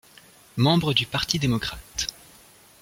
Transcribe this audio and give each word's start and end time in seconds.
Membre 0.57 0.95
du 0.95 1.05
parti 1.05 1.37
démocrate. 1.37 2.07